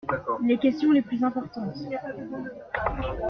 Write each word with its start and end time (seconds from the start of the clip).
Les 0.43 0.57
questions 0.57 0.91
les 0.91 1.03
plus 1.03 1.23
importantes. 1.23 1.77